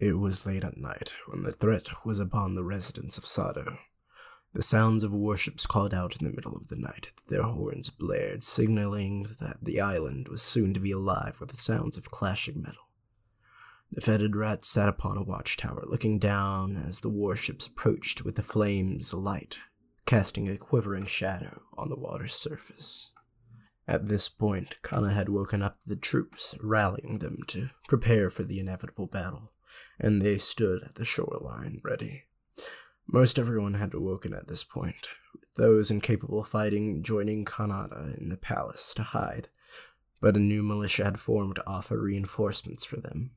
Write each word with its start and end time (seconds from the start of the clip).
It 0.00 0.18
was 0.18 0.46
late 0.46 0.62
at 0.62 0.76
night 0.76 1.14
when 1.26 1.42
the 1.42 1.50
threat 1.50 1.90
was 2.04 2.20
upon 2.20 2.54
the 2.54 2.64
residents 2.64 3.18
of 3.18 3.26
Sado. 3.26 3.78
The 4.52 4.62
sounds 4.62 5.02
of 5.02 5.12
warships 5.12 5.66
called 5.66 5.92
out 5.92 6.16
in 6.16 6.26
the 6.26 6.32
middle 6.32 6.56
of 6.56 6.68
the 6.68 6.76
night, 6.76 7.12
their 7.28 7.42
horns 7.42 7.90
blared, 7.90 8.44
signaling 8.44 9.26
that 9.40 9.58
the 9.60 9.80
island 9.80 10.28
was 10.28 10.40
soon 10.40 10.72
to 10.74 10.80
be 10.80 10.92
alive 10.92 11.40
with 11.40 11.50
the 11.50 11.56
sounds 11.56 11.98
of 11.98 12.12
clashing 12.12 12.62
metal. 12.62 12.88
The 13.90 14.00
fetid 14.00 14.36
rat 14.36 14.64
sat 14.64 14.88
upon 14.88 15.18
a 15.18 15.24
watchtower, 15.24 15.84
looking 15.86 16.20
down 16.20 16.76
as 16.76 17.00
the 17.00 17.08
warships 17.08 17.66
approached 17.66 18.24
with 18.24 18.36
the 18.36 18.42
flames 18.42 19.12
alight, 19.12 19.58
casting 20.06 20.48
a 20.48 20.56
quivering 20.56 21.06
shadow 21.06 21.62
on 21.76 21.88
the 21.88 21.98
water's 21.98 22.34
surface. 22.34 23.12
At 23.88 24.06
this 24.06 24.28
point, 24.28 24.78
Kana 24.82 25.12
had 25.12 25.28
woken 25.28 25.62
up 25.62 25.78
the 25.84 25.96
troops, 25.96 26.54
rallying 26.62 27.18
them 27.18 27.38
to 27.48 27.70
prepare 27.88 28.30
for 28.30 28.44
the 28.44 28.60
inevitable 28.60 29.06
battle, 29.06 29.50
and 29.98 30.20
they 30.20 30.38
stood 30.38 30.82
at 30.82 30.94
the 30.96 31.04
shoreline 31.04 31.80
ready. 31.82 32.24
Most 33.06 33.38
everyone 33.38 33.74
had 33.74 33.94
awoken 33.94 34.34
at 34.34 34.48
this 34.48 34.64
point, 34.64 35.10
with 35.32 35.54
those 35.54 35.90
incapable 35.90 36.40
of 36.40 36.48
fighting 36.48 37.02
joining 37.02 37.44
Kanata 37.44 38.18
in 38.20 38.28
the 38.28 38.36
palace 38.36 38.92
to 38.94 39.02
hide, 39.02 39.48
but 40.20 40.36
a 40.36 40.40
new 40.40 40.62
militia 40.62 41.04
had 41.04 41.18
formed 41.18 41.56
to 41.56 41.66
offer 41.66 41.98
reinforcements 41.98 42.84
for 42.84 42.96
them. 42.96 43.30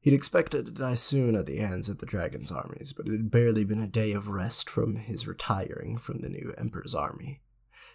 He'd 0.00 0.14
expected 0.14 0.66
to 0.66 0.72
die 0.72 0.94
soon 0.94 1.34
at 1.34 1.46
the 1.46 1.56
hands 1.56 1.88
of 1.88 1.98
the 1.98 2.06
dragon's 2.06 2.52
armies, 2.52 2.92
but 2.92 3.06
it 3.06 3.12
had 3.12 3.30
barely 3.30 3.64
been 3.64 3.80
a 3.80 3.86
day 3.86 4.12
of 4.12 4.28
rest 4.28 4.68
from 4.68 4.96
his 4.96 5.26
retiring 5.26 5.96
from 5.96 6.20
the 6.20 6.28
new 6.28 6.54
emperor's 6.58 6.94
army, 6.94 7.40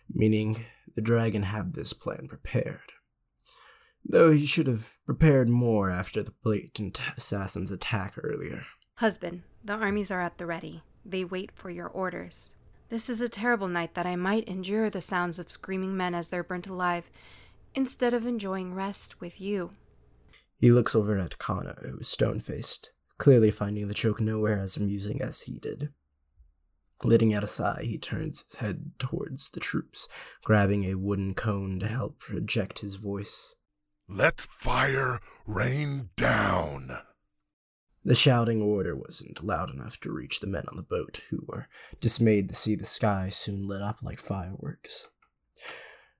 meaning 0.09 0.65
the 0.95 1.01
dragon 1.01 1.43
had 1.43 1.73
this 1.73 1.93
plan 1.93 2.27
prepared. 2.27 2.93
Though 4.11 4.31
he 4.31 4.47
should 4.47 4.65
have 4.65 4.97
prepared 5.05 5.49
more 5.49 5.91
after 5.91 6.23
the 6.23 6.33
blatant 6.43 7.03
assassin's 7.15 7.69
attack 7.69 8.15
earlier. 8.21 8.63
Husband, 8.95 9.43
the 9.63 9.73
armies 9.73 10.09
are 10.09 10.19
at 10.19 10.39
the 10.39 10.47
ready. 10.47 10.81
They 11.05 11.23
wait 11.23 11.51
for 11.53 11.69
your 11.69 11.87
orders. 11.87 12.51
This 12.89 13.07
is 13.07 13.21
a 13.21 13.29
terrible 13.29 13.67
night 13.67 13.93
that 13.93 14.07
I 14.07 14.15
might 14.15 14.47
endure 14.47 14.89
the 14.89 14.99
sounds 14.99 15.37
of 15.37 15.51
screaming 15.51 15.95
men 15.95 16.15
as 16.15 16.29
they're 16.29 16.43
burnt 16.43 16.65
alive, 16.65 17.11
instead 17.75 18.15
of 18.15 18.25
enjoying 18.25 18.73
rest 18.73 19.21
with 19.21 19.39
you. 19.39 19.69
He 20.57 20.71
looks 20.71 20.95
over 20.95 21.19
at 21.19 21.37
Kana, 21.37 21.75
who's 21.83 22.07
stone 22.07 22.39
faced, 22.39 22.91
clearly 23.19 23.51
finding 23.51 23.87
the 23.87 23.93
joke 23.93 24.19
nowhere 24.19 24.59
as 24.59 24.75
amusing 24.75 25.21
as 25.21 25.41
he 25.41 25.59
did. 25.59 25.89
Letting 27.03 27.31
out 27.31 27.43
a 27.43 27.47
sigh, 27.47 27.83
he 27.83 27.99
turns 27.99 28.43
his 28.43 28.55
head 28.55 28.91
towards 28.97 29.51
the 29.51 29.59
troops, 29.59 30.09
grabbing 30.43 30.83
a 30.83 30.95
wooden 30.95 31.35
cone 31.35 31.79
to 31.79 31.87
help 31.87 32.17
project 32.17 32.79
his 32.79 32.95
voice. 32.95 33.55
Let 34.11 34.41
fire 34.41 35.19
rain 35.45 36.09
down! 36.15 36.97
The 38.03 38.15
shouting 38.15 38.59
order 38.59 38.95
wasn't 38.95 39.43
loud 39.43 39.69
enough 39.69 39.99
to 39.99 40.11
reach 40.11 40.39
the 40.39 40.47
men 40.47 40.63
on 40.67 40.77
the 40.77 40.81
boat, 40.81 41.21
who 41.29 41.45
were 41.47 41.67
dismayed 42.01 42.49
to 42.49 42.55
see 42.55 42.73
the 42.73 42.85
sky 42.85 43.29
soon 43.29 43.67
lit 43.67 43.83
up 43.83 43.99
like 44.01 44.19
fireworks. 44.19 45.09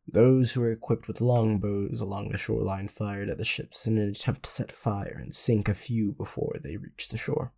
Those 0.07 0.53
who 0.53 0.61
were 0.61 0.71
equipped 0.71 1.07
with 1.07 1.19
longbows 1.19 1.99
along 1.99 2.29
the 2.29 2.37
shoreline 2.37 2.89
fired 2.89 3.27
at 3.27 3.39
the 3.39 3.43
ships 3.43 3.87
in 3.87 3.97
an 3.97 4.11
attempt 4.11 4.43
to 4.43 4.51
set 4.51 4.71
fire 4.71 5.17
and 5.19 5.33
sink 5.33 5.67
a 5.67 5.73
few 5.73 6.11
before 6.11 6.57
they 6.63 6.77
reached 6.77 7.09
the 7.09 7.17
shore. 7.17 7.53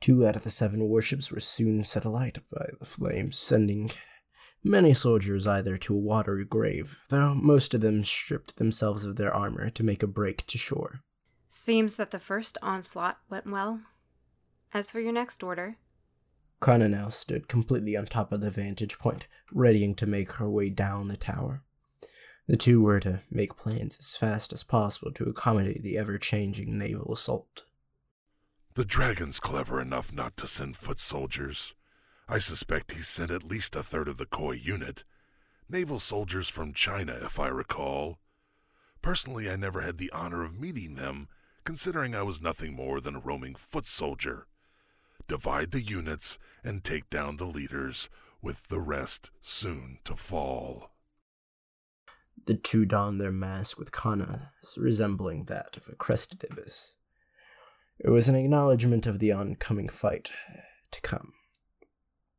Two 0.00 0.26
out 0.26 0.34
of 0.34 0.42
the 0.42 0.50
seven 0.50 0.88
warships 0.88 1.30
were 1.30 1.38
soon 1.38 1.84
set 1.84 2.04
alight 2.04 2.38
by 2.50 2.66
the 2.80 2.84
flames, 2.84 3.38
sending 3.38 3.92
many 4.66 4.92
soldiers 4.92 5.46
either 5.46 5.76
to 5.76 5.94
a 5.94 5.98
watery 5.98 6.44
grave, 6.44 7.00
though 7.08 7.34
most 7.34 7.72
of 7.74 7.80
them 7.80 8.04
stripped 8.04 8.56
themselves 8.56 9.04
of 9.04 9.16
their 9.16 9.32
armor 9.32 9.70
to 9.70 9.84
make 9.84 10.02
a 10.02 10.08
break 10.08 10.46
to 10.46 10.58
shore. 10.58 11.02
Seems 11.48 11.96
that 11.96 12.10
the 12.10 12.18
first 12.18 12.58
onslaught 12.60 13.18
went 13.30 13.46
well. 13.46 13.80
As 14.74 14.90
for 14.90 15.00
your 15.00 15.12
next 15.12 15.42
order, 15.42 15.76
Kana 16.60 16.88
now 16.88 17.08
stood 17.08 17.48
completely 17.48 17.96
on 17.96 18.06
top 18.06 18.32
of 18.32 18.40
the 18.40 18.50
vantage 18.50 18.98
point, 18.98 19.26
readying 19.52 19.94
to 19.94 20.06
make 20.06 20.32
her 20.32 20.48
way 20.48 20.70
down 20.70 21.08
the 21.08 21.16
tower. 21.16 21.62
The 22.46 22.56
two 22.56 22.80
were 22.80 23.00
to 23.00 23.20
make 23.30 23.56
plans 23.56 23.98
as 23.98 24.16
fast 24.16 24.52
as 24.52 24.62
possible 24.62 25.12
to 25.12 25.28
accommodate 25.28 25.82
the 25.82 25.98
ever 25.98 26.18
changing 26.18 26.78
naval 26.78 27.12
assault. 27.12 27.64
The 28.74 28.84
dragon's 28.84 29.40
clever 29.40 29.80
enough 29.80 30.12
not 30.12 30.36
to 30.38 30.46
send 30.46 30.76
foot 30.76 31.00
soldiers. 31.00 31.74
I 32.28 32.38
suspect 32.38 32.92
he 32.92 33.02
sent 33.02 33.30
at 33.30 33.44
least 33.44 33.76
a 33.76 33.82
third 33.84 34.08
of 34.08 34.18
the 34.18 34.26
Koi 34.26 34.52
unit. 34.52 35.04
Naval 35.68 36.00
soldiers 36.00 36.48
from 36.48 36.72
China, 36.72 37.12
if 37.22 37.38
I 37.38 37.48
recall. 37.48 38.18
Personally, 39.00 39.48
I 39.48 39.54
never 39.56 39.82
had 39.82 39.98
the 39.98 40.10
honor 40.10 40.44
of 40.44 40.58
meeting 40.58 40.96
them, 40.96 41.28
considering 41.64 42.14
I 42.14 42.22
was 42.22 42.42
nothing 42.42 42.74
more 42.74 43.00
than 43.00 43.16
a 43.16 43.20
roaming 43.20 43.54
foot 43.54 43.86
soldier. 43.86 44.48
Divide 45.28 45.70
the 45.70 45.82
units 45.82 46.38
and 46.64 46.82
take 46.82 47.08
down 47.10 47.36
the 47.36 47.44
leaders, 47.44 48.08
with 48.42 48.66
the 48.68 48.80
rest 48.80 49.30
soon 49.40 49.98
to 50.04 50.14
fall. 50.14 50.90
The 52.46 52.56
two 52.56 52.84
donned 52.84 53.20
their 53.20 53.32
mask 53.32 53.78
with 53.78 53.92
Kana 53.92 54.52
resembling 54.76 55.44
that 55.44 55.76
of 55.76 55.88
a 55.88 55.96
crested 55.96 56.44
ibis. 56.50 56.96
It 57.98 58.10
was 58.10 58.28
an 58.28 58.36
acknowledgement 58.36 59.06
of 59.06 59.18
the 59.18 59.32
oncoming 59.32 59.88
fight 59.88 60.32
to 60.90 61.00
come. 61.00 61.32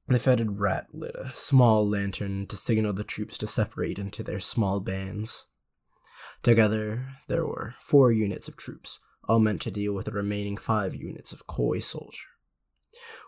The 0.09 0.19
fetid 0.19 0.59
rat 0.59 0.87
lit 0.93 1.15
a 1.15 1.33
small 1.33 1.87
lantern 1.87 2.47
to 2.47 2.55
signal 2.55 2.93
the 2.93 3.03
troops 3.03 3.37
to 3.39 3.47
separate 3.47 3.99
into 3.99 4.23
their 4.23 4.39
small 4.39 4.79
bands. 4.79 5.47
Together, 6.43 7.09
there 7.27 7.45
were 7.45 7.75
four 7.81 8.13
units 8.13 8.47
of 8.47 8.55
troops, 8.55 9.01
all 9.27 9.39
meant 9.39 9.61
to 9.63 9.71
deal 9.71 9.93
with 9.93 10.05
the 10.05 10.13
remaining 10.13 10.55
five 10.55 10.95
units 10.95 11.33
of 11.33 11.45
Koi 11.45 11.79
soldier. 11.79 12.27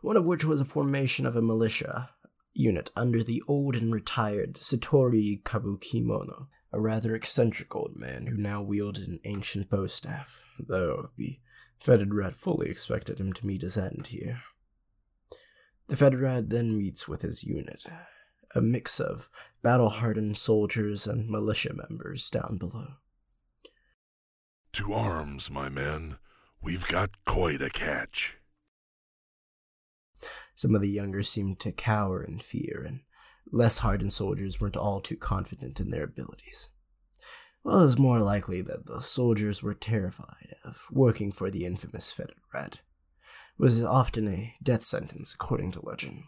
One 0.02 0.16
of 0.16 0.26
which 0.26 0.46
was 0.46 0.62
a 0.62 0.66
formation 0.66 1.26
of 1.26 1.36
a 1.36 1.42
militia 1.42 2.12
unit 2.54 2.92
under 2.96 3.24
the 3.24 3.44
old 3.46 3.76
and 3.76 3.94
retired 3.94 4.56
Satori 4.56 5.44
Kabukimono, 5.44 6.48
a 6.72 6.80
rather 6.80 7.14
eccentric 7.14 7.76
old 7.76 7.98
man 7.98 8.28
who 8.28 8.38
now 8.38 8.62
wielded 8.62 9.08
an 9.08 9.20
ancient 9.26 9.70
bow 9.70 9.88
staff, 9.88 10.46
though 10.58 11.10
the 11.18 11.40
Fetid 11.82 12.14
Rat 12.14 12.38
fully 12.38 12.70
expected 12.70 13.20
him 13.20 13.34
to 13.34 13.46
meet 13.46 13.64
his 13.64 13.78
end 13.78 14.08
here. 14.08 14.44
The 15.90 15.98
Fetid 15.98 16.20
Rat 16.20 16.50
then 16.52 16.78
meets 16.78 17.08
with 17.08 17.24
his 17.24 17.44
unit, 17.44 17.84
a 18.54 18.62
mix 18.62 19.00
of 19.00 19.28
battle 19.64 19.90
hardened 19.90 20.38
soldiers 20.38 21.08
and 21.08 21.28
militia 21.28 21.74
members 21.74 22.30
down 22.30 22.60
below. 22.60 22.90
To 24.74 24.94
arms, 24.94 25.50
my 25.50 25.68
men. 25.68 26.18
We've 26.62 26.88
got 26.88 27.26
koi 27.26 27.58
to 27.58 27.72
catch. 27.72 28.38
Some 30.54 30.76
of 30.76 30.82
the 30.82 30.90
younger 30.90 31.24
seemed 31.24 31.60
to 31.62 31.72
cower 31.72 32.24
in 32.24 32.38
fear, 32.38 32.84
and 32.88 33.00
less 33.52 33.80
hardened 33.80 34.14
soldiers 34.14 34.62
weren't 34.62 34.78
all 34.78 35.02
too 35.02 35.18
confident 35.18 35.80
in 35.80 35.90
their 35.90 36.04
abilities. 36.04 36.70
Well, 37.64 37.80
it 37.80 37.84
was 37.84 37.98
more 37.98 38.20
likely 38.20 38.62
that 38.62 38.86
the 38.86 39.02
soldiers 39.02 39.64
were 39.64 39.74
terrified 39.74 40.56
of 40.64 40.86
working 40.92 41.32
for 41.32 41.50
the 41.50 41.66
infamous 41.66 42.12
fetid 42.12 42.38
rat. 42.54 42.82
Was 43.60 43.84
often 43.84 44.30
a 44.30 44.56
death 44.64 44.84
sentence, 44.84 45.34
according 45.34 45.74
to 45.74 45.86
legend. 45.86 46.24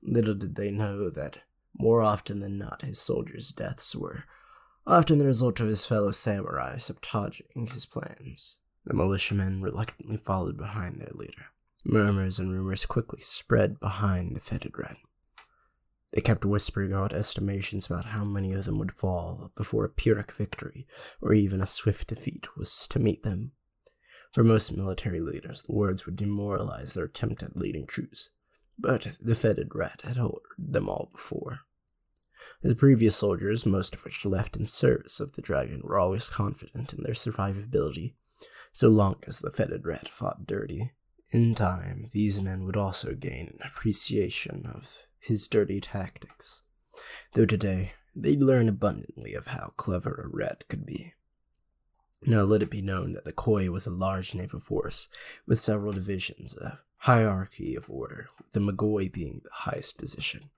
Little 0.00 0.34
did 0.34 0.54
they 0.54 0.70
know 0.70 1.10
that 1.10 1.38
more 1.76 2.02
often 2.02 2.38
than 2.38 2.56
not 2.56 2.82
his 2.82 3.00
soldiers' 3.00 3.50
deaths 3.50 3.96
were 3.96 4.24
often 4.86 5.18
the 5.18 5.26
result 5.26 5.58
of 5.58 5.66
his 5.66 5.84
fellow 5.84 6.12
samurai 6.12 6.76
sabotaging 6.76 7.66
his 7.72 7.84
plans. 7.84 8.60
The 8.84 8.94
militiamen 8.94 9.60
reluctantly 9.60 10.16
followed 10.16 10.56
behind 10.56 11.00
their 11.00 11.12
leader. 11.14 11.46
Murmurs 11.84 12.38
and 12.38 12.52
rumors 12.52 12.86
quickly 12.86 13.20
spread 13.20 13.80
behind 13.80 14.36
the 14.36 14.40
fetid 14.40 14.78
rat. 14.78 14.98
They 16.12 16.20
kept 16.20 16.44
whispering 16.44 16.92
out 16.92 17.12
estimations 17.12 17.86
about 17.86 18.06
how 18.06 18.24
many 18.24 18.52
of 18.52 18.66
them 18.66 18.78
would 18.78 18.92
fall 18.92 19.50
before 19.56 19.84
a 19.84 19.88
Pyrrhic 19.90 20.30
victory 20.30 20.86
or 21.20 21.34
even 21.34 21.60
a 21.60 21.66
swift 21.66 22.06
defeat 22.06 22.56
was 22.56 22.86
to 22.88 23.00
meet 23.00 23.24
them. 23.24 23.50
For 24.32 24.44
most 24.44 24.76
military 24.76 25.20
leaders, 25.20 25.62
the 25.62 25.72
words 25.72 26.06
would 26.06 26.16
demoralize 26.16 26.94
their 26.94 27.06
attempt 27.06 27.42
at 27.42 27.56
leading 27.56 27.86
troops, 27.86 28.30
but 28.78 29.16
the 29.20 29.34
fetid 29.34 29.74
rat 29.74 30.02
had 30.02 30.18
ordered 30.18 30.40
them 30.56 30.88
all 30.88 31.08
before. 31.10 31.60
The 32.62 32.74
previous 32.74 33.16
soldiers, 33.16 33.66
most 33.66 33.94
of 33.94 34.04
which 34.04 34.24
left 34.24 34.56
in 34.56 34.66
service 34.66 35.18
of 35.18 35.32
the 35.32 35.42
dragon, 35.42 35.80
were 35.82 35.98
always 35.98 36.28
confident 36.28 36.92
in 36.92 37.02
their 37.02 37.14
survivability, 37.14 38.14
so 38.72 38.88
long 38.88 39.16
as 39.26 39.40
the 39.40 39.50
fetid 39.50 39.84
rat 39.84 40.08
fought 40.08 40.46
dirty. 40.46 40.90
In 41.32 41.54
time, 41.54 42.06
these 42.12 42.40
men 42.40 42.64
would 42.64 42.76
also 42.76 43.14
gain 43.14 43.48
an 43.48 43.58
appreciation 43.66 44.66
of 44.66 45.06
his 45.18 45.46
dirty 45.48 45.80
tactics, 45.80 46.62
though 47.34 47.46
today 47.46 47.92
they'd 48.14 48.42
learn 48.42 48.68
abundantly 48.68 49.34
of 49.34 49.48
how 49.48 49.72
clever 49.76 50.24
a 50.24 50.36
rat 50.36 50.64
could 50.68 50.86
be. 50.86 51.14
Now 52.22 52.42
let 52.42 52.62
it 52.62 52.70
be 52.70 52.82
known 52.82 53.12
that 53.12 53.24
the 53.24 53.32
Koi 53.32 53.70
was 53.70 53.86
a 53.86 53.90
large 53.90 54.34
naval 54.34 54.60
force 54.60 55.08
with 55.46 55.58
several 55.58 55.92
divisions, 55.92 56.56
a 56.56 56.80
hierarchy 56.98 57.74
of 57.74 57.88
order, 57.88 58.28
with 58.38 58.52
the 58.52 58.60
Magoi 58.60 59.10
being 59.10 59.40
the 59.42 59.50
highest 59.52 59.98
position. 59.98 60.50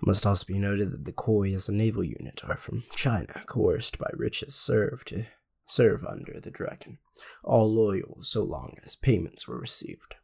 It 0.00 0.06
must 0.06 0.24
also 0.24 0.46
be 0.46 0.58
noted 0.58 0.92
that 0.92 1.04
the 1.04 1.12
Koi 1.12 1.52
as 1.52 1.68
a 1.68 1.74
naval 1.74 2.04
unit 2.04 2.42
are 2.48 2.56
from 2.56 2.84
China, 2.94 3.42
coerced 3.46 3.98
by 3.98 4.10
riches 4.14 4.54
served 4.54 5.08
to 5.08 5.26
serve 5.66 6.04
under 6.04 6.38
the 6.40 6.50
dragon, 6.50 6.98
all 7.42 7.72
loyal 7.72 8.18
so 8.20 8.44
long 8.44 8.76
as 8.84 8.94
payments 8.94 9.48
were 9.48 9.58
received. 9.58 10.14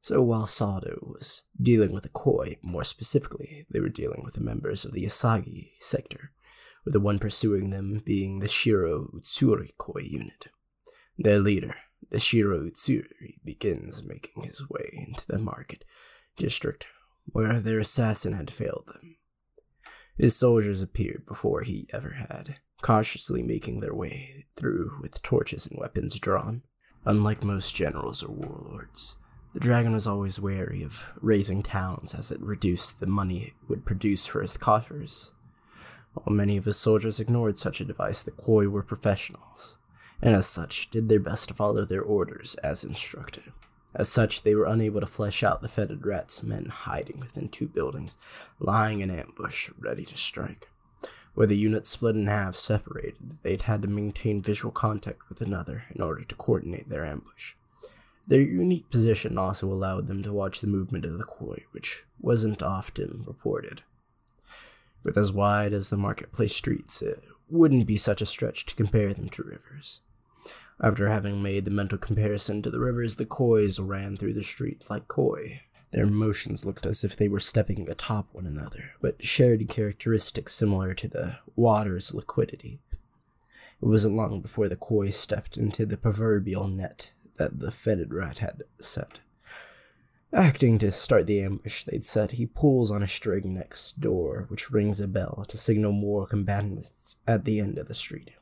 So 0.00 0.22
while 0.22 0.46
Sado 0.46 0.98
was 1.02 1.44
dealing 1.60 1.92
with 1.92 2.04
the 2.04 2.08
Koi, 2.08 2.56
more 2.62 2.84
specifically, 2.84 3.66
they 3.70 3.80
were 3.80 3.88
dealing 3.88 4.22
with 4.24 4.34
the 4.34 4.40
members 4.40 4.84
of 4.84 4.92
the 4.92 5.04
Asagi 5.04 5.72
sector, 5.80 6.32
with 6.88 6.94
the 6.94 7.00
one 7.00 7.18
pursuing 7.18 7.68
them 7.68 8.00
being 8.02 8.38
the 8.38 8.48
Shiro 8.48 9.10
Utsuri 9.14 9.76
Koi 9.76 10.00
unit. 10.00 10.46
Their 11.18 11.38
leader, 11.38 11.74
the 12.10 12.18
Shiro 12.18 12.60
Utsuri, 12.60 13.34
begins 13.44 14.02
making 14.02 14.44
his 14.44 14.70
way 14.70 14.88
into 15.06 15.26
the 15.26 15.38
market 15.38 15.84
district 16.38 16.88
where 17.26 17.60
their 17.60 17.78
assassin 17.78 18.32
had 18.32 18.50
failed 18.50 18.84
them. 18.86 19.18
His 20.16 20.34
soldiers 20.34 20.80
appeared 20.80 21.26
before 21.26 21.60
he 21.60 21.90
ever 21.92 22.24
had, 22.26 22.56
cautiously 22.80 23.42
making 23.42 23.80
their 23.80 23.94
way 23.94 24.46
through 24.56 24.92
with 25.02 25.20
torches 25.20 25.66
and 25.66 25.78
weapons 25.78 26.18
drawn. 26.18 26.62
Unlike 27.04 27.44
most 27.44 27.76
generals 27.76 28.24
or 28.24 28.32
warlords, 28.32 29.18
the 29.52 29.60
dragon 29.60 29.92
was 29.92 30.06
always 30.06 30.40
wary 30.40 30.82
of 30.82 31.12
razing 31.20 31.64
towns 31.64 32.14
as 32.14 32.32
it 32.32 32.40
reduced 32.40 32.98
the 32.98 33.06
money 33.06 33.42
it 33.42 33.52
would 33.68 33.84
produce 33.84 34.24
for 34.24 34.40
his 34.40 34.56
coffers. 34.56 35.34
While 36.14 36.34
many 36.34 36.56
of 36.56 36.64
his 36.64 36.76
soldiers 36.76 37.20
ignored 37.20 37.58
such 37.58 37.80
a 37.80 37.84
device, 37.84 38.22
the 38.22 38.30
Koi 38.30 38.68
were 38.68 38.82
professionals, 38.82 39.78
and 40.20 40.34
as 40.34 40.46
such 40.46 40.90
did 40.90 41.08
their 41.08 41.20
best 41.20 41.48
to 41.48 41.54
follow 41.54 41.84
their 41.84 42.02
orders 42.02 42.54
as 42.56 42.84
instructed. 42.84 43.52
As 43.94 44.08
such, 44.08 44.42
they 44.42 44.54
were 44.54 44.66
unable 44.66 45.00
to 45.00 45.06
flesh 45.06 45.42
out 45.42 45.62
the 45.62 45.68
fetid 45.68 46.04
rats 46.04 46.42
men 46.42 46.66
hiding 46.66 47.20
within 47.20 47.48
two 47.48 47.68
buildings, 47.68 48.18
lying 48.58 49.00
in 49.00 49.10
ambush, 49.10 49.70
ready 49.78 50.04
to 50.04 50.16
strike. 50.16 50.68
Where 51.34 51.46
the 51.46 51.56
units 51.56 51.88
split 51.88 52.16
in 52.16 52.26
half 52.26 52.54
separated, 52.56 53.38
they'd 53.42 53.62
had 53.62 53.82
to 53.82 53.88
maintain 53.88 54.42
visual 54.42 54.72
contact 54.72 55.28
with 55.28 55.40
another 55.40 55.84
in 55.94 56.02
order 56.02 56.24
to 56.24 56.34
coordinate 56.34 56.88
their 56.88 57.06
ambush. 57.06 57.54
Their 58.26 58.42
unique 58.42 58.90
position 58.90 59.38
also 59.38 59.72
allowed 59.72 60.06
them 60.06 60.22
to 60.22 60.32
watch 60.32 60.60
the 60.60 60.66
movement 60.66 61.06
of 61.06 61.16
the 61.16 61.24
koi, 61.24 61.64
which 61.70 62.04
wasn't 62.20 62.62
often 62.62 63.24
reported. 63.26 63.82
With 65.02 65.16
as 65.16 65.32
wide 65.32 65.72
as 65.72 65.90
the 65.90 65.96
marketplace 65.96 66.54
streets, 66.54 67.02
it 67.02 67.22
wouldn't 67.48 67.86
be 67.86 67.96
such 67.96 68.20
a 68.20 68.26
stretch 68.26 68.66
to 68.66 68.74
compare 68.74 69.14
them 69.14 69.28
to 69.30 69.42
rivers. 69.42 70.02
After 70.80 71.08
having 71.08 71.42
made 71.42 71.64
the 71.64 71.70
mental 71.70 71.98
comparison 71.98 72.62
to 72.62 72.70
the 72.70 72.78
rivers, 72.78 73.16
the 73.16 73.26
kois 73.26 73.80
ran 73.80 74.16
through 74.16 74.34
the 74.34 74.42
street 74.42 74.84
like 74.88 75.08
koi. 75.08 75.62
Their 75.90 76.06
motions 76.06 76.64
looked 76.64 76.86
as 76.86 77.02
if 77.02 77.16
they 77.16 77.28
were 77.28 77.40
stepping 77.40 77.88
atop 77.88 78.28
one 78.32 78.46
another, 78.46 78.90
but 79.00 79.24
shared 79.24 79.66
characteristics 79.68 80.52
similar 80.52 80.94
to 80.94 81.08
the 81.08 81.38
water's 81.56 82.14
liquidity. 82.14 82.80
It 83.80 83.86
wasn't 83.86 84.16
long 84.16 84.40
before 84.40 84.68
the 84.68 84.76
koi 84.76 85.10
stepped 85.10 85.56
into 85.56 85.86
the 85.86 85.96
proverbial 85.96 86.68
net 86.68 87.12
that 87.36 87.60
the 87.60 87.70
fetid 87.70 88.12
rat 88.12 88.38
had 88.38 88.64
set. 88.80 89.20
Acting 90.34 90.78
to 90.80 90.92
start 90.92 91.26
the 91.26 91.40
ambush 91.40 91.84
they'd 91.84 92.04
set, 92.04 92.32
he 92.32 92.44
pulls 92.44 92.90
on 92.90 93.02
a 93.02 93.08
string 93.08 93.54
next 93.54 94.02
door, 94.02 94.44
which 94.48 94.70
rings 94.70 95.00
a 95.00 95.08
bell 95.08 95.46
to 95.48 95.56
signal 95.56 95.92
more 95.92 96.26
combatants 96.26 97.16
at 97.26 97.46
the 97.46 97.58
end 97.60 97.78
of 97.78 97.88
the 97.88 97.94
street. 97.94 98.32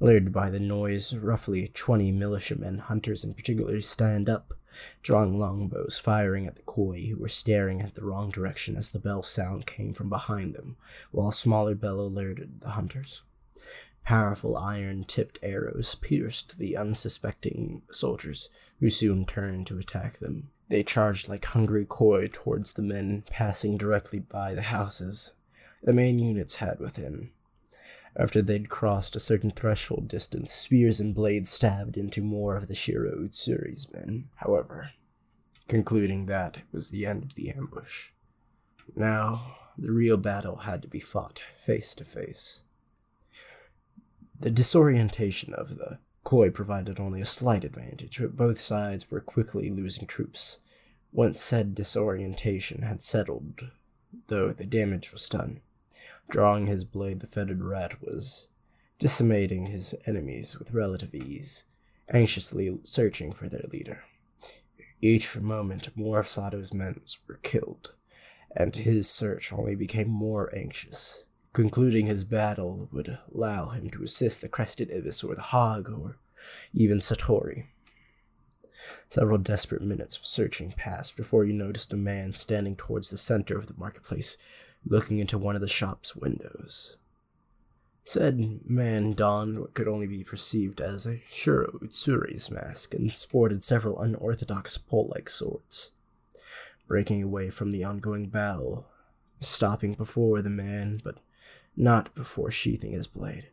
Lured 0.00 0.32
by 0.32 0.48
the 0.48 0.58
noise, 0.58 1.14
roughly 1.14 1.68
twenty 1.68 2.10
militiamen, 2.10 2.78
hunters 2.78 3.24
in 3.24 3.34
particular, 3.34 3.78
stand 3.82 4.26
up, 4.30 4.54
drawing 5.02 5.38
longbows, 5.38 5.98
firing 5.98 6.46
at 6.46 6.56
the 6.56 6.62
koi, 6.62 7.08
who 7.10 7.18
were 7.18 7.28
staring 7.28 7.82
at 7.82 7.94
the 7.94 8.04
wrong 8.04 8.30
direction 8.30 8.74
as 8.74 8.90
the 8.90 8.98
bell 8.98 9.22
sound 9.22 9.66
came 9.66 9.92
from 9.92 10.08
behind 10.08 10.54
them, 10.54 10.78
while 11.10 11.28
a 11.28 11.32
smaller 11.32 11.74
bell 11.74 12.00
alerted 12.00 12.62
the 12.62 12.70
hunters. 12.70 13.22
Powerful 14.02 14.56
iron 14.56 15.04
tipped 15.04 15.38
arrows 15.42 15.94
pierced 15.94 16.58
the 16.58 16.74
unsuspecting 16.74 17.82
soldiers, 17.92 18.48
who 18.80 18.88
soon 18.88 19.26
turned 19.26 19.66
to 19.66 19.78
attack 19.78 20.14
them. 20.14 20.50
They 20.68 20.82
charged 20.82 21.28
like 21.28 21.44
hungry 21.46 21.86
koi 21.88 22.28
towards 22.30 22.74
the 22.74 22.82
men 22.82 23.24
passing 23.30 23.76
directly 23.76 24.20
by 24.20 24.54
the 24.54 24.62
houses 24.62 25.34
the 25.82 25.92
main 25.92 26.18
units 26.18 26.56
had 26.56 26.80
within. 26.80 27.30
After 28.16 28.42
they'd 28.42 28.68
crossed 28.68 29.14
a 29.14 29.20
certain 29.20 29.50
threshold 29.50 30.08
distance, 30.08 30.52
spears 30.52 30.98
and 30.98 31.14
blades 31.14 31.50
stabbed 31.50 31.96
into 31.96 32.20
more 32.20 32.56
of 32.56 32.66
the 32.66 32.74
Shiro 32.74 33.16
Utsuri's 33.24 33.92
men, 33.92 34.28
however, 34.36 34.90
concluding 35.68 36.26
that 36.26 36.56
it 36.58 36.62
was 36.72 36.90
the 36.90 37.06
end 37.06 37.22
of 37.22 37.34
the 37.34 37.50
ambush. 37.50 38.08
Now, 38.96 39.56
the 39.76 39.92
real 39.92 40.16
battle 40.16 40.56
had 40.56 40.82
to 40.82 40.88
be 40.88 40.98
fought 40.98 41.42
face 41.64 41.94
to 41.94 42.04
face. 42.04 42.62
The 44.40 44.50
disorientation 44.50 45.54
of 45.54 45.76
the 45.76 45.98
Koi 46.28 46.50
provided 46.50 47.00
only 47.00 47.22
a 47.22 47.24
slight 47.24 47.64
advantage, 47.64 48.18
but 48.20 48.36
both 48.36 48.60
sides 48.60 49.10
were 49.10 49.18
quickly 49.18 49.70
losing 49.70 50.06
troops. 50.06 50.58
Once 51.10 51.40
said 51.40 51.74
disorientation 51.74 52.82
had 52.82 53.02
settled, 53.02 53.70
though 54.26 54.52
the 54.52 54.66
damage 54.66 55.10
was 55.10 55.26
done, 55.26 55.60
Drawing 56.28 56.66
his 56.66 56.84
blade, 56.84 57.20
the 57.20 57.26
fetid 57.26 57.64
rat 57.64 58.02
was 58.02 58.48
decimating 58.98 59.68
his 59.68 59.94
enemies 60.04 60.58
with 60.58 60.74
relative 60.74 61.14
ease, 61.14 61.64
anxiously 62.10 62.78
searching 62.82 63.32
for 63.32 63.48
their 63.48 63.64
leader. 63.72 64.04
Each 65.00 65.34
moment, 65.34 65.96
more 65.96 66.20
of 66.20 66.28
Sado's 66.28 66.74
men 66.74 67.00
were 67.26 67.40
killed, 67.42 67.94
and 68.54 68.76
his 68.76 69.08
search 69.08 69.50
only 69.50 69.74
became 69.74 70.10
more 70.10 70.54
anxious. 70.54 71.24
Concluding 71.58 72.06
his 72.06 72.22
battle 72.22 72.88
would 72.92 73.18
allow 73.34 73.70
him 73.70 73.90
to 73.90 74.04
assist 74.04 74.42
the 74.42 74.48
crested 74.48 74.92
ibis 74.94 75.24
or 75.24 75.34
the 75.34 75.42
hog 75.42 75.90
or 75.90 76.16
even 76.72 76.98
Satori. 76.98 77.64
Several 79.08 79.38
desperate 79.38 79.82
minutes 79.82 80.16
of 80.16 80.24
searching 80.24 80.70
passed 80.70 81.16
before 81.16 81.44
he 81.44 81.52
noticed 81.52 81.92
a 81.92 81.96
man 81.96 82.32
standing 82.32 82.76
towards 82.76 83.10
the 83.10 83.16
center 83.16 83.58
of 83.58 83.66
the 83.66 83.74
marketplace 83.76 84.38
looking 84.86 85.18
into 85.18 85.36
one 85.36 85.56
of 85.56 85.60
the 85.60 85.66
shop's 85.66 86.14
windows. 86.14 86.96
Said 88.04 88.60
man 88.64 89.14
donned 89.14 89.58
what 89.58 89.74
could 89.74 89.88
only 89.88 90.06
be 90.06 90.22
perceived 90.22 90.80
as 90.80 91.06
a 91.06 91.22
Shiro 91.28 91.72
Utsuri's 91.82 92.52
mask 92.52 92.94
and 92.94 93.12
sported 93.12 93.64
several 93.64 94.00
unorthodox 94.00 94.78
pole 94.78 95.10
like 95.12 95.28
swords. 95.28 95.90
Breaking 96.86 97.20
away 97.20 97.50
from 97.50 97.72
the 97.72 97.82
ongoing 97.82 98.28
battle, 98.28 98.86
stopping 99.40 99.94
before 99.94 100.40
the 100.40 100.50
man, 100.50 101.00
but 101.02 101.18
not 101.78 102.12
before 102.14 102.50
sheathing 102.50 102.92
his 102.92 103.06
blade. 103.06 103.48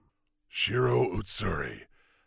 Shiro 0.50 1.06
Utsuri, 1.16 1.82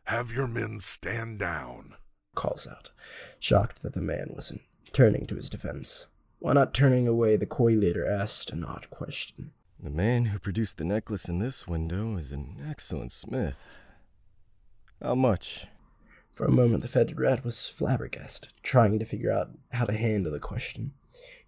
have 0.05 0.33
your 0.33 0.47
men 0.47 0.79
stand 0.79 1.41
down, 1.41 1.95
calls 2.35 2.69
out, 2.69 2.91
shocked 3.41 3.83
that 3.83 3.95
the 3.95 4.01
man 4.01 4.29
wasn't 4.31 4.63
turning 4.93 5.27
to 5.27 5.35
his 5.35 5.51
defense. 5.51 6.07
Why 6.39 6.53
not 6.53 6.73
turning 6.73 7.09
away, 7.09 7.37
the 7.37 7.47
koi 7.47 7.73
leader 7.73 8.07
asked 8.07 8.53
an 8.53 8.65
odd 8.65 8.89
question. 8.91 9.51
The 9.83 9.91
man 9.91 10.27
who 10.27 10.39
produced 10.39 10.79
the 10.79 10.85
necklace 10.85 11.29
in 11.29 11.41
this 11.41 11.67
window 11.67 12.17
is 12.17 12.31
an 12.31 12.57
excellent 12.69 13.11
smith. 13.11 13.57
How 15.03 15.17
much? 15.17 15.67
For 16.33 16.45
a 16.47 16.51
moment, 16.51 16.83
the 16.83 16.89
fetid 16.89 17.19
rat 17.19 17.45
was 17.45 17.69
flabbergasted, 17.69 18.53
trying 18.63 19.01
to 19.01 19.05
figure 19.05 19.33
out 19.33 19.51
how 19.73 19.85
to 19.85 19.93
handle 19.93 20.31
the 20.31 20.39
question. 20.39 20.93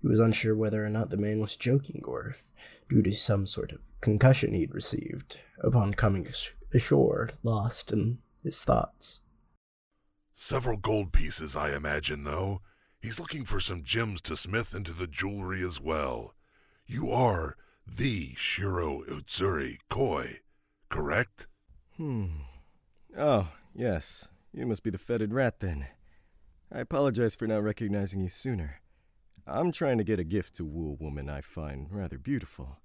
He 0.00 0.08
was 0.08 0.18
unsure 0.18 0.56
whether 0.56 0.84
or 0.84 0.88
not 0.88 1.10
the 1.10 1.16
man 1.16 1.40
was 1.40 1.56
joking 1.56 2.02
or 2.04 2.28
if, 2.28 2.52
due 2.88 3.02
to 3.02 3.12
some 3.12 3.46
sort 3.46 3.72
of 3.72 3.80
concussion 4.00 4.54
he'd 4.54 4.74
received 4.74 5.38
upon 5.62 5.94
coming 5.94 6.26
ashore, 6.72 7.30
lost 7.42 7.92
in 7.92 8.18
his 8.42 8.64
thoughts. 8.64 9.22
Several 10.32 10.78
gold 10.78 11.12
pieces, 11.12 11.54
I 11.54 11.74
imagine, 11.74 12.24
though. 12.24 12.62
He's 13.00 13.20
looking 13.20 13.44
for 13.44 13.60
some 13.60 13.82
gems 13.82 14.22
to 14.22 14.36
smith 14.36 14.74
into 14.74 14.92
the 14.92 15.06
jewelry 15.06 15.62
as 15.62 15.80
well. 15.80 16.34
You 16.86 17.10
are 17.10 17.56
the 17.86 18.34
Shiro 18.36 19.02
Utsuri 19.02 19.78
Koi, 19.88 20.40
correct? 20.88 21.46
Hmm. 21.96 22.26
Oh, 23.16 23.48
yes. 23.74 24.28
You 24.52 24.66
must 24.66 24.82
be 24.82 24.90
the 24.90 24.98
fetid 24.98 25.32
rat 25.32 25.60
then. 25.60 25.86
I 26.72 26.80
apologize 26.80 27.34
for 27.34 27.46
not 27.46 27.62
recognizing 27.62 28.20
you 28.20 28.28
sooner. 28.28 28.80
I'm 29.50 29.72
trying 29.72 29.98
to 29.98 30.04
get 30.04 30.20
a 30.20 30.24
gift 30.24 30.56
to 30.56 30.64
woo 30.64 30.96
a 31.00 31.02
woman 31.02 31.28
I 31.28 31.40
find 31.40 31.88
rather 31.90 32.18
beautiful. 32.18 32.78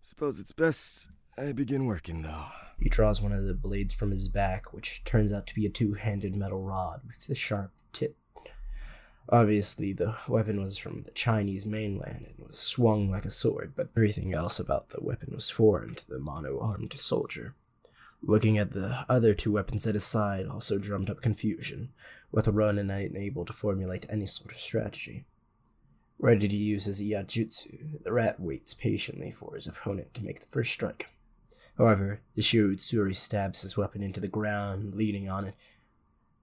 Suppose 0.00 0.40
it's 0.40 0.52
best 0.52 1.08
I 1.36 1.52
begin 1.52 1.86
working, 1.86 2.22
though. 2.22 2.46
He 2.80 2.88
draws 2.88 3.22
one 3.22 3.32
of 3.32 3.44
the 3.44 3.54
blades 3.54 3.94
from 3.94 4.10
his 4.10 4.28
back, 4.28 4.72
which 4.72 5.04
turns 5.04 5.32
out 5.32 5.46
to 5.48 5.54
be 5.54 5.66
a 5.66 5.70
two 5.70 5.94
handed 5.94 6.36
metal 6.36 6.62
rod 6.62 7.02
with 7.06 7.28
a 7.28 7.34
sharp 7.34 7.72
tip 7.92 8.16
Obviously, 9.28 9.94
the 9.94 10.16
weapon 10.28 10.60
was 10.60 10.76
from 10.76 11.02
the 11.02 11.10
Chinese 11.10 11.66
mainland 11.66 12.26
and 12.26 12.46
was 12.46 12.58
swung 12.58 13.10
like 13.10 13.24
a 13.24 13.30
sword, 13.30 13.72
but 13.74 13.88
everything 13.96 14.34
else 14.34 14.60
about 14.60 14.90
the 14.90 15.02
weapon 15.02 15.30
was 15.32 15.48
foreign 15.48 15.94
to 15.94 16.06
the 16.06 16.18
mono 16.18 16.60
armed 16.60 16.98
soldier. 16.98 17.54
Looking 18.22 18.58
at 18.58 18.72
the 18.72 19.04
other 19.08 19.34
two 19.34 19.52
weapons 19.52 19.86
at 19.86 19.94
his 19.94 20.04
side 20.04 20.46
also 20.46 20.78
drummed 20.78 21.08
up 21.08 21.22
confusion, 21.22 21.92
with 22.30 22.46
a 22.46 22.52
Ronin 22.52 22.90
unable 22.90 23.46
to 23.46 23.52
formulate 23.52 24.06
any 24.10 24.26
sort 24.26 24.52
of 24.52 24.58
strategy. 24.58 25.24
Ready 26.18 26.48
to 26.48 26.56
use 26.56 26.84
his 26.86 27.02
Iaijutsu, 27.02 28.02
the 28.02 28.12
rat 28.12 28.40
waits 28.40 28.72
patiently 28.72 29.30
for 29.30 29.54
his 29.54 29.66
opponent 29.66 30.14
to 30.14 30.24
make 30.24 30.40
the 30.40 30.46
first 30.46 30.72
strike. 30.72 31.12
However, 31.76 32.20
the 32.34 32.42
Shiro 32.42 32.70
Utsuri 32.70 33.14
stabs 33.14 33.62
his 33.62 33.76
weapon 33.76 34.02
into 34.02 34.20
the 34.20 34.28
ground, 34.28 34.94
leaning 34.94 35.28
on 35.28 35.44
it. 35.44 35.56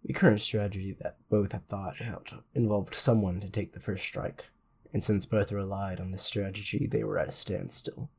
The 0.03 0.13
current 0.13 0.41
strategy 0.41 0.95
that 0.99 1.17
both 1.29 1.53
had 1.53 1.67
thought 1.67 2.01
out 2.01 2.33
involved 2.53 2.95
someone 2.95 3.39
to 3.39 3.49
take 3.49 3.73
the 3.73 3.79
first 3.79 4.03
strike, 4.03 4.49
and 4.91 5.03
since 5.03 5.25
both 5.25 5.51
relied 5.51 5.99
on 5.99 6.11
this 6.11 6.23
strategy, 6.23 6.85
they 6.85 7.03
were 7.03 7.17
at 7.17 7.29
a 7.29 7.31
standstill. 7.31 8.09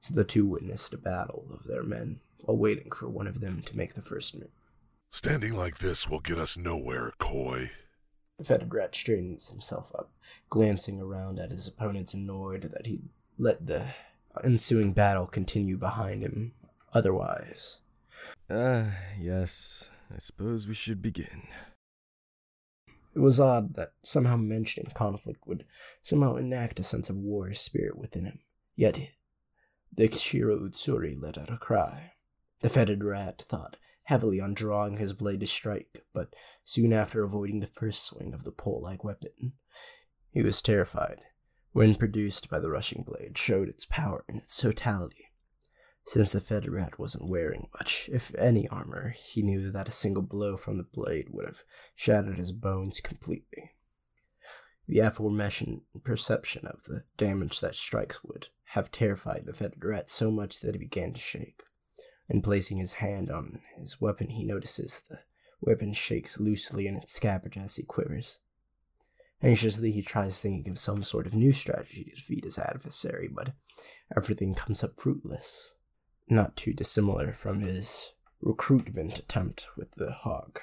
So 0.00 0.14
the 0.14 0.24
two 0.24 0.46
witnessed 0.46 0.94
a 0.94 0.98
battle 0.98 1.46
of 1.52 1.64
their 1.66 1.82
men 1.82 2.20
while 2.40 2.56
waiting 2.56 2.90
for 2.90 3.08
one 3.08 3.26
of 3.26 3.40
them 3.40 3.62
to 3.62 3.76
make 3.76 3.94
the 3.94 4.02
first 4.02 4.38
move. 4.38 4.50
Standing 5.10 5.54
like 5.54 5.78
this 5.78 6.08
will 6.08 6.20
get 6.20 6.38
us 6.38 6.56
nowhere, 6.56 7.12
Koi. 7.18 7.70
The 8.38 8.44
fetid 8.44 8.72
rat 8.74 8.94
straightens 8.94 9.50
himself 9.50 9.92
up, 9.96 10.10
glancing 10.48 11.00
around 11.00 11.38
at 11.38 11.50
his 11.50 11.68
opponents, 11.68 12.14
annoyed 12.14 12.70
that 12.74 12.86
he 12.86 13.00
let 13.38 13.66
the 13.66 13.88
ensuing 14.42 14.92
battle 14.92 15.26
continue 15.26 15.76
behind 15.76 16.22
him. 16.22 16.52
Otherwise, 16.92 17.80
Ah, 18.50 18.96
yes. 19.18 19.88
I 20.14 20.18
suppose 20.18 20.68
we 20.68 20.74
should 20.74 21.00
begin. 21.00 21.48
it 23.14 23.18
was 23.20 23.38
odd 23.40 23.74
that 23.74 23.92
somehow 24.02 24.36
mentioning 24.36 24.90
conflict 24.94 25.46
would 25.46 25.64
somehow 26.02 26.36
enact 26.36 26.80
a 26.80 26.82
sense 26.82 27.08
of 27.10 27.16
warrior 27.16 27.54
spirit 27.54 27.96
within 27.98 28.24
him. 28.26 28.40
Yet, 28.76 29.10
the 29.94 30.10
Shiro 30.10 30.58
Utsuri 30.58 31.14
let 31.20 31.38
out 31.38 31.50
a 31.50 31.56
cry. 31.58 32.12
The 32.60 32.68
fetid 32.68 33.02
rat 33.04 33.40
thought 33.42 33.76
heavily 34.04 34.40
on 34.40 34.54
drawing 34.54 34.96
his 34.96 35.12
blade 35.12 35.40
to 35.40 35.46
strike, 35.46 36.04
but 36.12 36.34
soon 36.64 36.92
after 36.92 37.22
avoiding 37.22 37.60
the 37.60 37.66
first 37.66 38.04
swing 38.04 38.34
of 38.34 38.44
the 38.44 38.52
pole-like 38.52 39.04
weapon, 39.04 39.52
he 40.30 40.42
was 40.42 40.62
terrified. 40.62 41.20
When 41.72 41.94
produced 41.94 42.50
by 42.50 42.58
the 42.58 42.70
rushing 42.70 43.02
blade, 43.02 43.38
showed 43.38 43.68
its 43.68 43.86
power 43.86 44.24
in 44.28 44.36
its 44.36 44.60
totality. 44.60 45.28
Since 46.04 46.32
the 46.32 46.40
fetid 46.40 46.70
rat 46.70 46.98
wasn't 46.98 47.30
wearing 47.30 47.68
much, 47.78 48.10
if 48.12 48.34
any 48.34 48.68
armor, 48.68 49.14
he 49.16 49.40
knew 49.40 49.70
that 49.70 49.88
a 49.88 49.92
single 49.92 50.22
blow 50.22 50.56
from 50.56 50.76
the 50.76 50.82
blade 50.82 51.28
would 51.30 51.46
have 51.46 51.62
shattered 51.94 52.38
his 52.38 52.52
bones 52.52 53.00
completely. 53.00 53.72
The 54.88 54.98
aforementioned 54.98 55.82
perception 56.02 56.66
of 56.66 56.82
the 56.82 57.04
damage 57.16 57.60
that 57.60 57.76
strikes 57.76 58.24
would 58.24 58.48
have 58.70 58.90
terrified 58.90 59.44
the 59.46 59.52
fetid 59.52 59.84
rat 59.84 60.10
so 60.10 60.30
much 60.30 60.60
that 60.60 60.74
he 60.74 60.78
began 60.78 61.12
to 61.12 61.20
shake. 61.20 61.62
And 62.28 62.44
placing 62.44 62.78
his 62.78 62.94
hand 62.94 63.30
on 63.30 63.60
his 63.76 64.00
weapon, 64.00 64.30
he 64.30 64.44
notices 64.44 65.00
the 65.00 65.20
weapon 65.60 65.92
shakes 65.92 66.40
loosely 66.40 66.86
in 66.86 66.96
its 66.96 67.12
scabbard 67.12 67.56
as 67.56 67.76
he 67.76 67.82
quivers. 67.82 68.40
Anxiously, 69.42 69.90
he 69.90 70.02
tries 70.02 70.40
thinking 70.40 70.70
of 70.70 70.78
some 70.78 71.02
sort 71.02 71.26
of 71.26 71.34
new 71.34 71.52
strategy 71.52 72.04
to 72.04 72.14
defeat 72.14 72.44
his 72.44 72.58
adversary, 72.58 73.28
but 73.28 73.52
everything 74.16 74.54
comes 74.54 74.84
up 74.84 74.98
fruitless. 74.98 75.74
Not 76.28 76.56
too 76.56 76.72
dissimilar 76.72 77.32
from 77.32 77.60
his 77.60 78.12
recruitment 78.40 79.18
attempt 79.18 79.68
with 79.76 79.92
the 79.96 80.12
hog. 80.12 80.60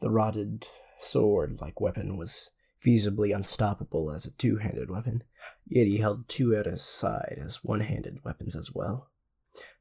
The 0.00 0.10
rotted 0.10 0.66
sword 0.98 1.60
like 1.60 1.80
weapon 1.80 2.16
was 2.16 2.50
feasibly 2.84 3.34
unstoppable 3.34 4.10
as 4.10 4.26
a 4.26 4.32
two 4.32 4.58
handed 4.58 4.90
weapon, 4.90 5.22
yet 5.66 5.86
he 5.86 5.98
held 5.98 6.28
two 6.28 6.54
at 6.56 6.66
his 6.66 6.82
side 6.82 7.40
as 7.42 7.64
one 7.64 7.80
handed 7.80 8.24
weapons 8.24 8.56
as 8.56 8.74
well. 8.74 9.10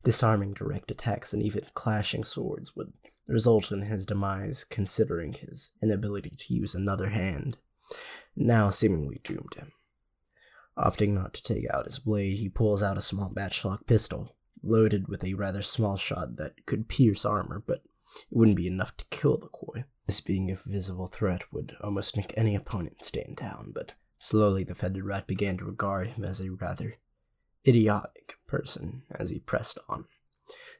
Disarming 0.04 0.54
direct 0.54 0.92
attacks 0.92 1.34
and 1.34 1.42
even 1.42 1.66
clashing 1.74 2.24
swords 2.24 2.76
would 2.76 2.94
result 3.28 3.72
in 3.72 3.82
his 3.84 4.06
demise, 4.06 4.64
considering 4.64 5.34
his 5.34 5.74
inability 5.82 6.32
to 6.38 6.54
use 6.54 6.76
another 6.76 7.10
hand, 7.10 7.58
now 8.36 8.70
seemingly 8.70 9.20
doomed 9.24 9.56
him. 9.56 9.72
Opting 10.78 11.14
not 11.14 11.34
to 11.34 11.44
take 11.44 11.66
out 11.72 11.86
his 11.86 12.00
blade, 12.00 12.38
he 12.38 12.50
pulls 12.50 12.84
out 12.84 12.98
a 12.98 13.02
small 13.02 13.32
matchlock 13.36 13.88
pistol, 13.88 14.36
loaded 14.62 15.08
with 15.08 15.24
a 15.24 15.34
rather 15.34 15.62
small 15.62 15.96
shot 15.96 16.36
that 16.36 16.66
could 16.66 16.90
pierce 16.90 17.26
armor, 17.26 17.64
but 17.66 17.78
it 17.78 18.28
wouldn't 18.30 18.58
be 18.58 18.68
enough 18.68 18.96
to 18.98 19.06
kill 19.10 19.38
the 19.38 19.48
koi. 19.48 19.86
This 20.06 20.22
being 20.22 20.52
a 20.52 20.56
visible 20.56 21.08
threat 21.08 21.52
would 21.52 21.76
almost 21.82 22.18
make 22.18 22.34
any 22.38 22.56
opponent 22.56 23.04
stand 23.04 23.38
down, 23.38 23.72
but 23.74 23.94
slowly 24.20 24.64
the 24.64 24.76
fetid 24.76 25.04
rat 25.04 25.28
began 25.28 25.58
to 25.58 25.66
regard 25.66 26.10
him 26.10 26.24
as 26.24 26.42
a 26.42 26.52
rather 26.52 26.96
idiotic 27.68 28.38
person 28.48 29.04
as 29.12 29.30
he 29.30 29.40
pressed 29.40 29.80
on. 29.90 30.06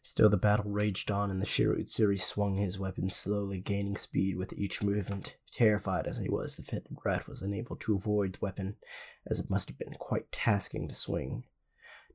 Still, 0.02 0.30
the 0.30 0.38
battle 0.38 0.70
raged 0.70 1.10
on, 1.10 1.32
and 1.32 1.42
the 1.42 1.48
Shiro 1.48 1.76
Utsuri 1.76 2.20
swung 2.20 2.58
his 2.58 2.80
weapon, 2.80 3.10
slowly 3.10 3.60
gaining 3.60 3.96
speed 3.96 4.38
with 4.38 4.54
each 4.54 4.84
movement. 4.84 5.36
Terrified 5.52 6.06
as 6.06 6.20
he 6.20 6.30
was, 6.30 6.56
the 6.56 6.64
fetid 6.64 6.98
rat 7.04 7.28
was 7.28 7.42
unable 7.42 7.76
to 7.78 7.96
avoid 7.96 8.34
the 8.34 8.40
weapon, 8.40 8.76
as 9.26 9.40
it 9.40 9.50
must 9.50 9.68
have 9.68 9.80
been 9.80 9.96
quite 9.96 10.32
tasking 10.32 10.88
to 10.88 10.94
swing, 10.94 11.46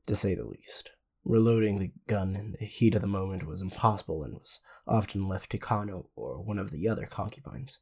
to 0.05 0.15
say 0.15 0.35
the 0.35 0.45
least. 0.45 0.91
Reloading 1.25 1.79
the 1.79 1.91
gun 2.07 2.37
in 2.37 2.55
the 2.57 2.65
heat 2.65 2.95
of 2.95 3.01
the 3.01 3.07
moment 3.07 3.45
was 3.45 3.61
impossible 3.61 4.23
and 4.23 4.35
was 4.35 4.61
often 4.87 5.27
left 5.27 5.51
to 5.51 5.57
Kano 5.57 6.09
or 6.15 6.41
one 6.41 6.59
of 6.59 6.71
the 6.71 6.87
other 6.87 7.05
concubines. 7.05 7.79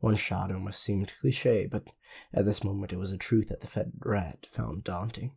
One 0.00 0.16
shot 0.16 0.50
almost 0.50 0.82
seemed 0.82 1.14
cliche, 1.20 1.66
but 1.66 1.92
at 2.32 2.44
this 2.44 2.64
moment 2.64 2.92
it 2.92 2.98
was 2.98 3.12
a 3.12 3.18
truth 3.18 3.50
that 3.50 3.60
the 3.60 3.68
fetid 3.68 4.00
rat 4.04 4.46
found 4.50 4.82
daunting. 4.82 5.30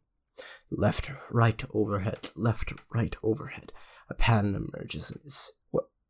Left, 0.70 1.12
right, 1.32 1.64
overhead, 1.74 2.30
left, 2.36 2.74
right, 2.94 3.16
overhead. 3.24 3.72
A 4.10 4.14
pattern 4.14 4.56
emerges 4.56 5.12
in 5.12 5.22
his 5.24 5.52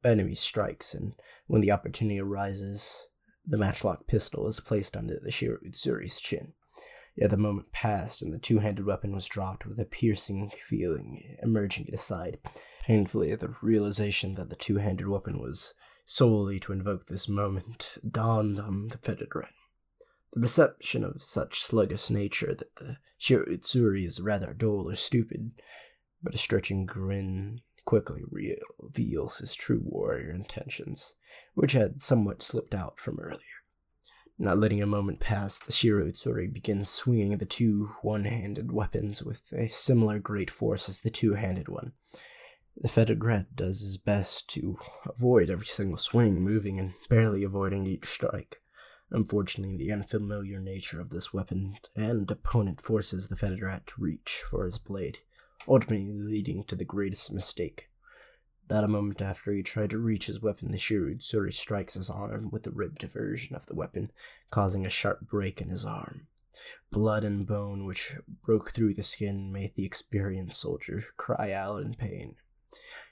enemy 0.03 0.35
strikes, 0.35 0.93
and 0.93 1.13
when 1.47 1.61
the 1.61 1.71
opportunity 1.71 2.19
arises, 2.19 3.07
the 3.45 3.57
matchlock 3.57 4.07
pistol 4.07 4.47
is 4.47 4.59
placed 4.59 4.95
under 4.95 5.19
the 5.21 5.31
Shiro 5.31 5.57
Utsuri's 5.65 6.19
chin. 6.19 6.53
Yet 7.15 7.31
the 7.31 7.37
moment 7.37 7.71
passed, 7.71 8.21
and 8.21 8.33
the 8.33 8.37
two 8.37 8.59
handed 8.59 8.85
weapon 8.85 9.13
was 9.13 9.25
dropped 9.25 9.65
with 9.65 9.79
a 9.79 9.85
piercing 9.85 10.51
feeling 10.67 11.37
emerging 11.41 11.85
at 11.87 11.91
his 11.91 12.01
side. 12.01 12.37
Painfully, 12.83 13.33
the 13.35 13.55
realization 13.61 14.35
that 14.35 14.49
the 14.49 14.55
two 14.55 14.77
handed 14.77 15.07
weapon 15.07 15.39
was 15.39 15.73
solely 16.05 16.59
to 16.59 16.73
invoke 16.73 17.07
this 17.07 17.27
moment 17.27 17.97
dawned 18.09 18.59
on 18.59 18.89
the 18.89 18.97
fetid 18.97 19.29
rat. 19.35 19.49
The 20.33 20.41
perception 20.41 21.03
of 21.03 21.23
such 21.23 21.61
sluggish 21.61 22.09
nature 22.09 22.53
that 22.53 22.75
the 22.75 22.97
Shiro 23.17 23.45
Utsuri 23.45 24.05
is 24.05 24.21
rather 24.21 24.53
dull 24.53 24.89
or 24.89 24.95
stupid, 24.95 25.51
but 26.21 26.35
a 26.35 26.37
stretching 26.37 26.85
grin 26.85 27.61
quickly 27.85 28.23
reveals 28.29 29.37
his 29.37 29.55
true 29.55 29.81
warrior 29.83 30.29
intentions, 30.29 31.15
which 31.53 31.71
had 31.71 32.01
somewhat 32.01 32.43
slipped 32.43 32.75
out 32.75 32.99
from 32.99 33.19
earlier. 33.19 33.39
Not 34.37 34.59
letting 34.59 34.83
a 34.83 34.85
moment 34.85 35.19
pass, 35.19 35.57
the 35.57 35.71
Shiro 35.71 36.05
Utsuri 36.05 36.51
begins 36.51 36.89
swinging 36.89 37.37
the 37.37 37.45
two 37.45 37.95
one 38.01 38.25
handed 38.25 38.71
weapons 38.71 39.23
with 39.23 39.51
a 39.51 39.69
similar 39.69 40.19
great 40.19 40.51
force 40.51 40.87
as 40.87 41.01
the 41.01 41.09
two 41.09 41.33
handed 41.33 41.69
one. 41.69 41.93
The 42.75 42.89
fetid 42.89 43.23
rat 43.23 43.55
does 43.55 43.81
his 43.81 43.97
best 43.97 44.47
to 44.51 44.77
avoid 45.07 45.49
every 45.49 45.65
single 45.65 45.97
swing, 45.97 46.41
moving 46.41 46.79
and 46.79 46.93
barely 47.09 47.43
avoiding 47.43 47.87
each 47.87 48.05
strike. 48.05 48.61
Unfortunately, 49.09 49.77
the 49.77 49.91
unfamiliar 49.91 50.59
nature 50.59 50.99
of 50.99 51.09
this 51.09 51.33
weapon 51.33 51.77
and 51.95 52.29
opponent 52.29 52.81
forces 52.81 53.27
the 53.27 53.35
fetid 53.35 53.61
rat 53.61 53.87
to 53.87 54.01
reach 54.01 54.43
for 54.49 54.65
his 54.65 54.77
blade, 54.77 55.19
ultimately 55.67 56.19
leading 56.19 56.63
to 56.65 56.75
the 56.75 56.83
greatest 56.83 57.31
mistake. 57.31 57.89
Not 58.69 58.83
a 58.83 58.89
moment 58.89 59.21
after 59.21 59.53
he 59.53 59.63
tried 59.63 59.91
to 59.91 59.97
reach 59.97 60.25
his 60.25 60.41
weapon, 60.41 60.71
the 60.71 60.77
Shiro 60.77 61.13
Utsuri 61.13 61.53
strikes 61.53 61.93
his 61.93 62.09
arm 62.09 62.49
with 62.51 62.63
the 62.63 62.71
ribbed 62.71 63.03
version 63.03 63.55
of 63.55 63.65
the 63.65 63.75
weapon, 63.75 64.11
causing 64.51 64.85
a 64.85 64.89
sharp 64.89 65.21
break 65.21 65.61
in 65.61 65.69
his 65.69 65.85
arm. 65.85 66.27
Blood 66.91 67.23
and 67.23 67.47
bone 67.47 67.85
which 67.85 68.17
broke 68.43 68.71
through 68.71 68.95
the 68.95 69.03
skin 69.03 69.53
made 69.53 69.75
the 69.75 69.85
experienced 69.85 70.59
soldier 70.59 71.05
cry 71.15 71.53
out 71.53 71.81
in 71.81 71.93
pain. 71.93 72.35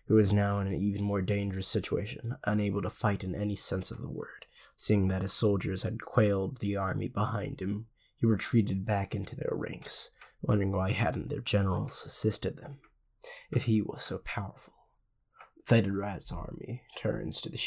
He 0.07 0.13
was 0.13 0.33
now 0.33 0.59
in 0.59 0.67
an 0.67 0.73
even 0.73 1.03
more 1.03 1.21
dangerous 1.21 1.67
situation, 1.67 2.35
unable 2.43 2.81
to 2.81 2.89
fight 2.89 3.23
in 3.23 3.33
any 3.33 3.55
sense 3.55 3.91
of 3.91 4.01
the 4.01 4.09
word. 4.09 4.45
Seeing 4.77 5.07
that 5.07 5.21
his 5.21 5.33
soldiers 5.33 5.83
had 5.83 6.01
quailed 6.01 6.59
the 6.59 6.75
army 6.75 7.07
behind 7.07 7.61
him, 7.61 7.87
he 8.17 8.25
retreated 8.25 8.85
back 8.85 9.15
into 9.15 9.35
their 9.35 9.53
ranks, 9.53 10.11
wondering 10.41 10.71
why 10.71 10.91
hadn't 10.91 11.29
their 11.29 11.41
generals 11.41 12.05
assisted 12.05 12.57
them, 12.57 12.79
if 13.51 13.63
he 13.63 13.81
was 13.81 14.03
so 14.03 14.19
powerful. 14.19 14.73
Fetid 15.65 15.95
Rat's 15.95 16.31
army 16.31 16.83
turns 16.95 17.41
to 17.41 17.49
the 17.49 17.57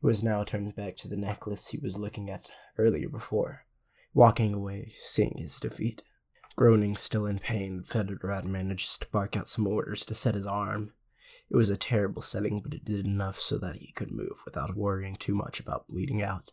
who 0.00 0.08
has 0.08 0.22
now 0.22 0.44
turned 0.44 0.76
back 0.76 0.94
to 0.96 1.08
the 1.08 1.16
necklace 1.16 1.68
he 1.68 1.78
was 1.78 1.98
looking 1.98 2.30
at 2.30 2.50
earlier 2.78 3.08
before, 3.08 3.66
walking 4.12 4.54
away, 4.54 4.92
seeing 4.98 5.34
his 5.36 5.58
defeat. 5.58 6.02
Groaning 6.54 6.94
still 6.94 7.26
in 7.26 7.40
pain, 7.40 7.78
the 7.78 7.84
Rat 8.22 8.44
managed 8.44 9.02
to 9.02 9.08
bark 9.08 9.36
out 9.36 9.48
some 9.48 9.66
orders 9.66 10.06
to 10.06 10.14
set 10.14 10.36
his 10.36 10.46
arm. 10.46 10.92
It 11.50 11.56
was 11.56 11.70
a 11.70 11.76
terrible 11.76 12.22
setting, 12.22 12.60
but 12.60 12.74
it 12.74 12.84
did 12.84 13.06
enough 13.06 13.38
so 13.38 13.58
that 13.58 13.76
he 13.76 13.92
could 13.92 14.10
move 14.10 14.42
without 14.44 14.76
worrying 14.76 15.16
too 15.16 15.34
much 15.34 15.60
about 15.60 15.88
bleeding 15.88 16.22
out, 16.22 16.50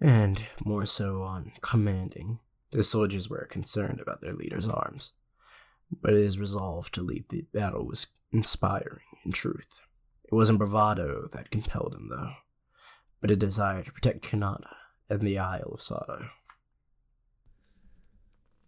and 0.00 0.44
more 0.64 0.86
so 0.86 1.22
on 1.22 1.52
commanding. 1.62 2.38
The 2.72 2.82
soldiers 2.82 3.30
were 3.30 3.46
concerned 3.50 4.00
about 4.00 4.20
their 4.20 4.34
leader's 4.34 4.68
arms, 4.68 5.14
but 5.90 6.12
his 6.12 6.38
resolve 6.38 6.90
to 6.92 7.02
lead 7.02 7.24
the 7.28 7.46
battle 7.52 7.86
was 7.86 8.08
inspiring 8.32 9.04
in 9.24 9.32
truth. 9.32 9.80
It 10.24 10.34
wasn't 10.34 10.58
bravado 10.58 11.28
that 11.32 11.50
compelled 11.50 11.94
him, 11.94 12.08
though, 12.10 12.32
but 13.20 13.30
a 13.30 13.36
desire 13.36 13.82
to 13.82 13.92
protect 13.92 14.22
Kanata 14.22 14.74
and 15.08 15.20
the 15.20 15.38
Isle 15.38 15.70
of 15.72 15.80
Sado. 15.80 16.28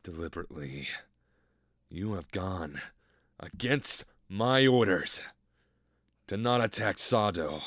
Deliberately, 0.03 0.89
you 1.91 2.15
have 2.15 2.31
gone 2.31 2.81
against 3.41 4.05
My 4.29 4.67
orders 4.67 5.21
to 6.29 6.37
not 6.37 6.63
attack 6.63 6.99
Sado. 6.99 7.61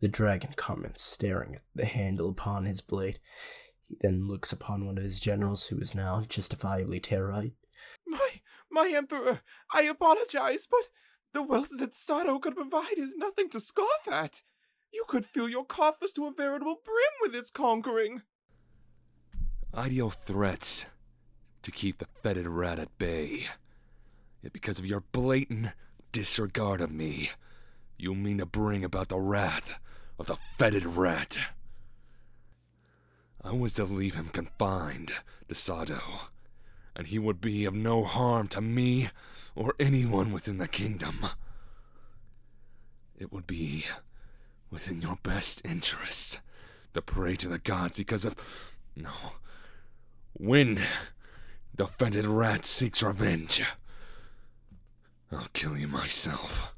The 0.00 0.08
dragon 0.08 0.52
comments, 0.54 1.02
staring 1.02 1.56
at 1.56 1.62
the 1.74 1.86
handle 1.86 2.30
upon 2.30 2.66
his 2.66 2.80
blade. 2.80 3.18
He 3.88 3.96
then 4.00 4.28
looks 4.28 4.52
upon 4.52 4.86
one 4.86 4.98
of 4.98 5.02
his 5.04 5.18
generals, 5.18 5.66
who 5.68 5.78
is 5.78 5.94
now 5.94 6.22
justifiably 6.28 7.00
terrorized. 7.00 7.54
My, 8.06 8.28
my 8.70 8.92
emperor, 8.94 9.40
I 9.72 9.82
apologize, 9.82 10.68
but 10.70 10.88
the 11.32 11.42
wealth 11.42 11.70
that 11.78 11.94
Sado 11.94 12.38
could 12.38 12.54
provide 12.54 12.98
is 12.98 13.14
nothing 13.16 13.48
to 13.50 13.60
scoff 13.60 14.06
at. 14.10 14.42
You 14.92 15.04
could 15.08 15.24
fill 15.24 15.48
your 15.48 15.64
coffers 15.64 16.12
to 16.12 16.26
a 16.26 16.32
veritable 16.32 16.76
brim 16.84 17.12
with 17.22 17.34
its 17.34 17.50
conquering. 17.50 18.22
Ideal 19.74 20.10
threats 20.10 20.86
to 21.62 21.70
keep 21.70 21.98
the 21.98 22.08
fetid 22.22 22.46
rat 22.46 22.78
at 22.78 22.98
bay. 22.98 23.46
Yet 24.42 24.52
because 24.52 24.78
of 24.78 24.84
your 24.84 25.00
blatant 25.00 25.68
disregard 26.12 26.80
of 26.80 26.92
me, 26.92 27.30
you 27.96 28.14
mean 28.14 28.38
to 28.38 28.46
bring 28.46 28.84
about 28.84 29.08
the 29.08 29.18
wrath 29.18 29.74
of 30.18 30.26
the 30.26 30.36
fetid 30.58 30.84
rat. 30.84 31.38
I 33.42 33.52
was 33.52 33.74
to 33.74 33.84
leave 33.84 34.14
him 34.14 34.28
confined 34.28 35.12
to 35.48 35.54
Sado, 35.54 36.00
and 36.94 37.08
he 37.08 37.18
would 37.18 37.40
be 37.40 37.64
of 37.64 37.74
no 37.74 38.04
harm 38.04 38.46
to 38.48 38.60
me 38.60 39.08
or 39.56 39.74
anyone 39.80 40.32
within 40.32 40.58
the 40.58 40.68
kingdom. 40.68 41.26
It 43.18 43.32
would 43.32 43.46
be 43.46 43.86
within 44.70 45.00
your 45.00 45.18
best 45.22 45.62
interest 45.64 46.40
to 46.94 47.02
pray 47.02 47.34
to 47.36 47.48
the 47.48 47.58
gods 47.58 47.96
because 47.96 48.24
of. 48.24 48.36
No. 48.94 49.10
When 50.34 50.82
the 51.74 51.86
fetid 51.86 52.26
rat 52.26 52.64
seeks 52.64 53.02
revenge, 53.02 53.62
I'll 55.32 55.46
kill 55.54 55.78
you 55.78 55.88
myself. 55.88 56.74